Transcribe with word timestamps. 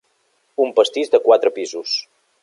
Un 0.63 0.71
pastís 0.79 1.11
de 1.15 1.19
quatre 1.27 1.51
pisos. 1.59 1.93